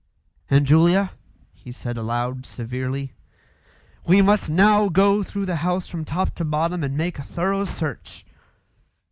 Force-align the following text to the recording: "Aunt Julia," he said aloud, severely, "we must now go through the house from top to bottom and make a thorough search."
"Aunt 0.49 0.67
Julia," 0.67 1.11
he 1.53 1.71
said 1.71 1.95
aloud, 1.95 2.43
severely, 2.47 3.13
"we 4.07 4.19
must 4.23 4.49
now 4.49 4.89
go 4.89 5.21
through 5.21 5.45
the 5.45 5.57
house 5.57 5.87
from 5.87 6.05
top 6.05 6.33
to 6.37 6.43
bottom 6.43 6.83
and 6.83 6.97
make 6.97 7.19
a 7.19 7.23
thorough 7.23 7.65
search." 7.65 8.25